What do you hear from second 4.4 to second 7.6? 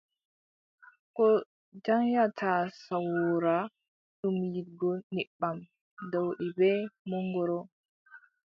yiɗgo nebbam, ɗowdi bee mongoro.